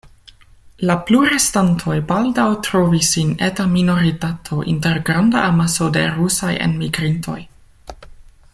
La 0.89 0.93
plurestantoj 1.09 1.97
baldaŭ 2.11 2.45
trovis 2.67 3.11
sin 3.17 3.35
eta 3.49 3.67
minoritato 3.75 4.57
inter 4.73 5.01
granda 5.11 5.45
amaso 5.51 5.91
da 5.99 6.07
rusaj 6.17 6.51
enmigrintoj. 6.69 7.39